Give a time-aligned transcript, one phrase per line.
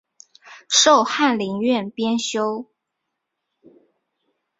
[0.67, 2.65] 授翰林院编修。